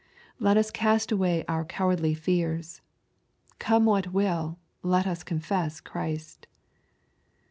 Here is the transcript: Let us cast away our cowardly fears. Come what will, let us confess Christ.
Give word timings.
Let 0.39 0.57
us 0.57 0.71
cast 0.71 1.11
away 1.11 1.45
our 1.47 1.63
cowardly 1.63 2.15
fears. 2.15 2.81
Come 3.59 3.85
what 3.85 4.11
will, 4.11 4.57
let 4.81 5.05
us 5.05 5.21
confess 5.21 5.79
Christ. 5.79 6.47